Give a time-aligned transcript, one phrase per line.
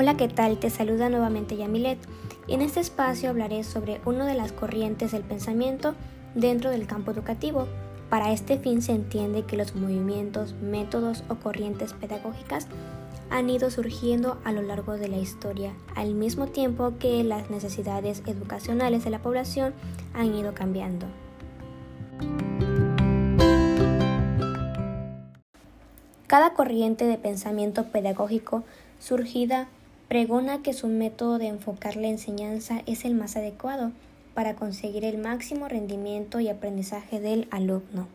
[0.00, 0.56] Hola, ¿qué tal?
[0.56, 1.98] Te saluda nuevamente Yamilet.
[2.48, 5.94] En este espacio hablaré sobre una de las corrientes del pensamiento
[6.34, 7.66] dentro del campo educativo.
[8.08, 12.66] Para este fin se entiende que los movimientos, métodos o corrientes pedagógicas
[13.28, 18.22] han ido surgiendo a lo largo de la historia, al mismo tiempo que las necesidades
[18.24, 19.74] educacionales de la población
[20.14, 21.04] han ido cambiando.
[26.26, 28.64] Cada corriente de pensamiento pedagógico
[28.98, 29.68] surgida
[30.10, 33.92] pregona que su método de enfocar la enseñanza es el más adecuado
[34.34, 38.08] para conseguir el máximo rendimiento y aprendizaje del alumno.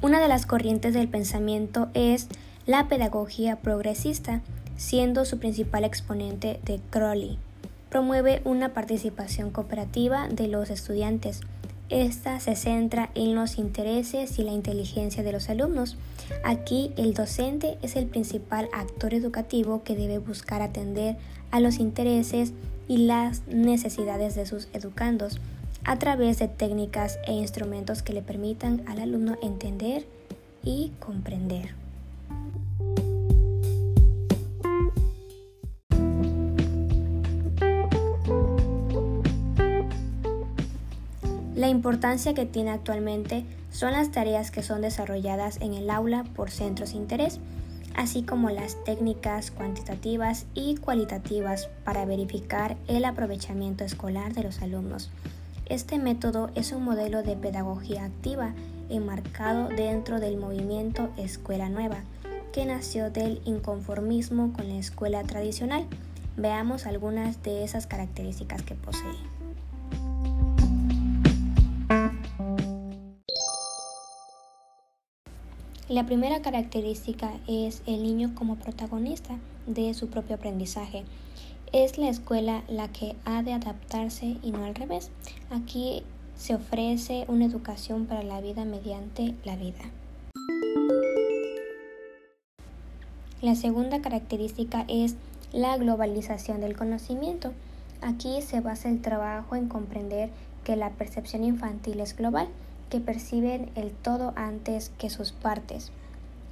[0.00, 2.28] Una de las corrientes del pensamiento es
[2.64, 4.40] la pedagogía progresista,
[4.76, 7.40] siendo su principal exponente de Crowley
[7.96, 11.40] promueve una participación cooperativa de los estudiantes.
[11.88, 15.96] Esta se centra en los intereses y la inteligencia de los alumnos.
[16.44, 21.16] Aquí el docente es el principal actor educativo que debe buscar atender
[21.52, 22.52] a los intereses
[22.88, 25.38] y las necesidades de sus educandos
[25.84, 30.06] a través de técnicas e instrumentos que le permitan al alumno entender
[30.64, 31.85] y comprender.
[41.56, 46.50] La importancia que tiene actualmente son las tareas que son desarrolladas en el aula por
[46.50, 47.40] centros de interés,
[47.94, 55.10] así como las técnicas cuantitativas y cualitativas para verificar el aprovechamiento escolar de los alumnos.
[55.64, 58.52] Este método es un modelo de pedagogía activa
[58.90, 62.02] enmarcado dentro del movimiento Escuela Nueva,
[62.52, 65.86] que nació del inconformismo con la escuela tradicional.
[66.36, 69.35] Veamos algunas de esas características que posee.
[75.88, 79.38] La primera característica es el niño como protagonista
[79.68, 81.04] de su propio aprendizaje.
[81.72, 85.12] Es la escuela la que ha de adaptarse y no al revés.
[85.48, 86.02] Aquí
[86.34, 89.84] se ofrece una educación para la vida mediante la vida.
[93.40, 95.14] La segunda característica es
[95.52, 97.52] la globalización del conocimiento.
[98.00, 100.30] Aquí se basa el trabajo en comprender
[100.64, 102.48] que la percepción infantil es global
[102.90, 105.90] que perciben el todo antes que sus partes.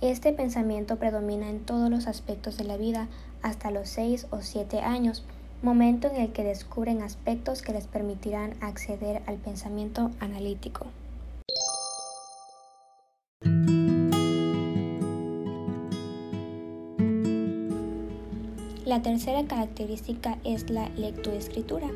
[0.01, 3.09] Este pensamiento predomina en todos los aspectos de la vida
[3.43, 5.25] hasta los 6 o 7 años,
[5.63, 10.87] momento en el que descubren aspectos que les permitirán acceder al pensamiento analítico.
[18.85, 21.89] La tercera característica es la lectoescritura.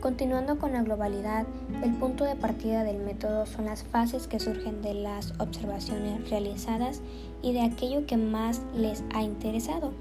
[0.00, 1.44] Continuando con la globalidad,
[1.84, 7.02] el punto de partida del método son las fases que surgen de las observaciones realizadas
[7.42, 9.92] y de aquello que más les ha interesado.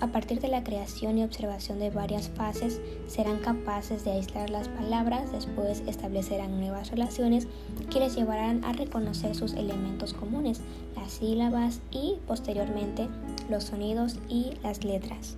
[0.00, 4.68] A partir de la creación y observación de varias fases, serán capaces de aislar las
[4.68, 7.48] palabras, después establecerán nuevas relaciones
[7.90, 10.60] que les llevarán a reconocer sus elementos comunes,
[10.94, 13.08] las sílabas y, posteriormente,
[13.50, 15.36] los sonidos y las letras.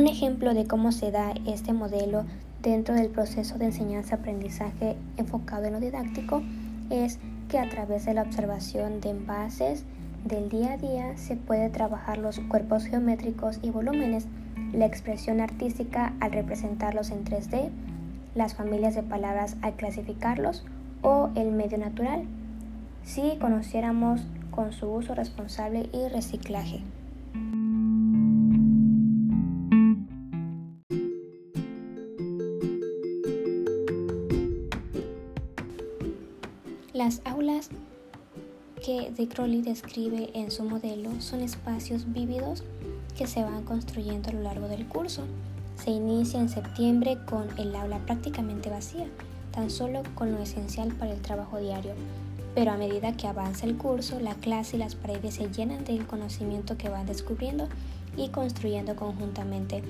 [0.00, 2.24] Un ejemplo de cómo se da este modelo
[2.62, 6.42] dentro del proceso de enseñanza-aprendizaje enfocado en lo didáctico
[6.88, 7.18] es
[7.50, 9.84] que a través de la observación de envases
[10.24, 14.24] del día a día se puede trabajar los cuerpos geométricos y volúmenes,
[14.72, 17.68] la expresión artística al representarlos en 3D,
[18.34, 20.64] las familias de palabras al clasificarlos
[21.02, 22.22] o el medio natural,
[23.04, 26.80] si conociéramos con su uso responsable y reciclaje.
[37.00, 37.70] Las aulas
[38.84, 42.62] que de Crowley describe en su modelo son espacios vívidos
[43.16, 45.22] que se van construyendo a lo largo del curso.
[45.82, 49.06] Se inicia en septiembre con el aula prácticamente vacía,
[49.50, 51.94] tan solo con lo esencial para el trabajo diario.
[52.54, 56.06] Pero a medida que avanza el curso, la clase y las paredes se llenan del
[56.06, 57.66] conocimiento que van descubriendo
[58.18, 59.82] y construyendo conjuntamente,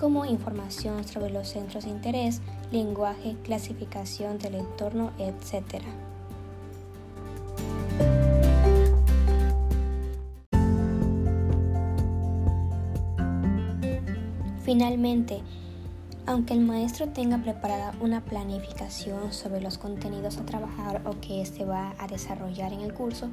[0.00, 2.40] como información sobre los centros de interés,
[2.72, 5.84] lenguaje, clasificación del entorno, etc.
[14.66, 15.42] Finalmente,
[16.28, 21.64] Aunque el maestro tenga preparada una planificación sobre los contenidos a trabajar o que éste
[21.64, 23.28] va a desarrollar en el curso,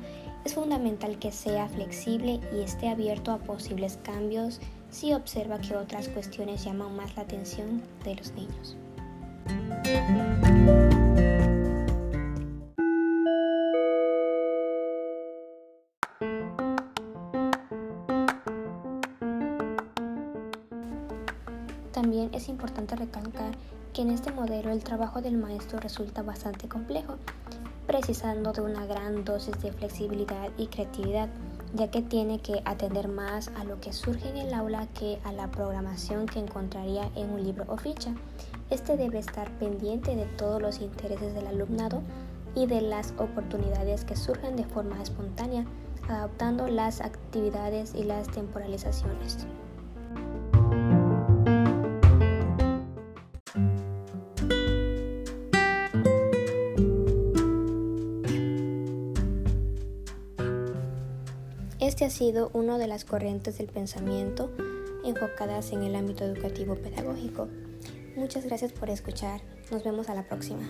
[0.45, 6.07] es fundamental que sea flexible y esté abierto a posibles cambios si observa que otras
[6.07, 8.77] cuestiones llaman más la atención de los niños.
[21.93, 23.51] También es importante recalcar
[23.93, 27.17] que en este modelo el trabajo del maestro resulta bastante complejo,
[27.85, 31.29] precisando de una gran dosis de flexibilidad y creatividad,
[31.75, 35.31] ya que tiene que atender más a lo que surge en el aula que a
[35.33, 38.15] la programación que encontraría en un libro o ficha.
[38.71, 42.01] Este debe estar pendiente de todos los intereses del alumnado
[42.55, 45.65] y de las oportunidades que surgen de forma espontánea,
[46.09, 49.45] adaptando las actividades y las temporalizaciones.
[61.93, 64.49] Este ha sido una de las corrientes del pensamiento
[65.05, 67.49] enfocadas en el ámbito educativo pedagógico.
[68.15, 69.41] Muchas gracias por escuchar.
[69.71, 70.67] Nos vemos a la próxima.